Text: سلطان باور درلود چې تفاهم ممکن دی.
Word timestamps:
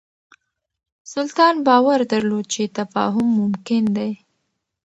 سلطان 1.13 1.55
باور 1.67 1.99
درلود 2.11 2.45
چې 2.53 2.63
تفاهم 2.77 3.27
ممکن 3.39 3.83
دی. 3.95 4.11